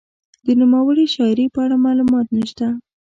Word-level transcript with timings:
د 0.45 0.47
نوموړې 0.61 1.05
شاعرې 1.15 1.45
په 1.53 1.59
اړه 1.65 1.75
معلومات 1.85 2.27
نشته. 2.37 2.67